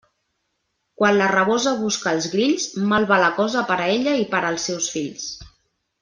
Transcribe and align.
Quan 1.01 1.17
la 1.17 1.25
rabosa 1.31 1.73
busca 1.83 2.13
els 2.17 2.27
grills, 2.33 2.65
mal 2.93 3.05
va 3.13 3.19
la 3.27 3.31
cosa 3.43 3.63
per 3.73 3.77
a 3.83 3.87
ella 3.99 4.15
i 4.25 4.29
per 4.35 4.41
als 4.51 4.65
seus 4.71 4.89
fills. 4.99 5.29